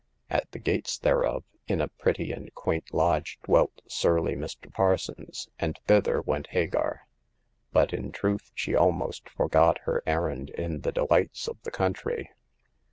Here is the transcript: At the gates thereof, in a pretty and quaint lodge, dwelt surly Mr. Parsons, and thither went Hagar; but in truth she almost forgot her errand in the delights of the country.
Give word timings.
At 0.31 0.49
the 0.49 0.57
gates 0.57 0.97
thereof, 0.97 1.43
in 1.67 1.79
a 1.79 1.87
pretty 1.87 2.31
and 2.31 2.51
quaint 2.55 2.91
lodge, 2.91 3.37
dwelt 3.43 3.83
surly 3.87 4.35
Mr. 4.35 4.73
Parsons, 4.73 5.47
and 5.59 5.77
thither 5.85 6.21
went 6.23 6.47
Hagar; 6.47 7.05
but 7.71 7.93
in 7.93 8.11
truth 8.11 8.49
she 8.55 8.73
almost 8.73 9.29
forgot 9.29 9.77
her 9.83 10.01
errand 10.07 10.49
in 10.49 10.79
the 10.81 10.91
delights 10.91 11.47
of 11.47 11.61
the 11.61 11.69
country. 11.71 12.31